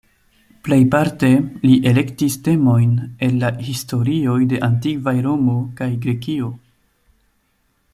[0.67, 1.29] Plejparte
[1.65, 2.97] li elektis temojn
[3.29, 6.53] el la historioj de antikvaj Romo kaj Grekio.